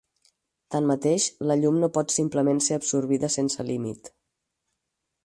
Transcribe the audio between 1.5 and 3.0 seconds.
la llum no pot simplement ser